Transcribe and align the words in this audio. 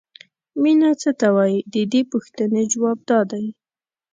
مینه 0.61 0.89
څه 1.01 1.09
ته 1.19 1.27
وایي 1.35 1.59
د 1.73 1.75
دې 1.91 2.01
پوښتنې 2.11 2.63
ځواب 2.73 2.99
دا 3.09 3.19
دی. 3.31 3.45